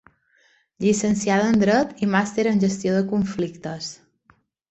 Llicenciada 0.85 1.49
en 1.51 1.59
dret 1.65 1.93
i 2.07 2.09
màster 2.15 2.47
en 2.53 2.63
gestió 2.65 2.97
de 2.97 3.05
conflictes. 3.13 3.91